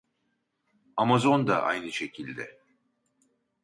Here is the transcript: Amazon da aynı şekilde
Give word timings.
Amazon 0.97 1.47
da 1.47 1.61
aynı 1.63 1.91
şekilde 1.91 2.57